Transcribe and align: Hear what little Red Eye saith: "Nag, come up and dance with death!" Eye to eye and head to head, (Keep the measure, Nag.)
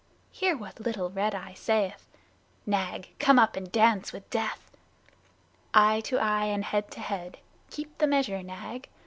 Hear 0.31 0.57
what 0.57 0.79
little 0.79 1.11
Red 1.11 1.35
Eye 1.35 1.53
saith: 1.53 2.07
"Nag, 2.65 3.09
come 3.19 3.37
up 3.37 3.55
and 3.55 3.71
dance 3.71 4.11
with 4.11 4.27
death!" 4.31 4.71
Eye 5.75 6.01
to 6.05 6.17
eye 6.17 6.45
and 6.45 6.65
head 6.65 6.89
to 6.93 6.99
head, 6.99 7.37
(Keep 7.69 7.99
the 7.99 8.07
measure, 8.07 8.41
Nag.) 8.41 8.89